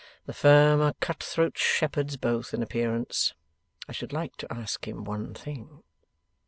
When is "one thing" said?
5.03-5.83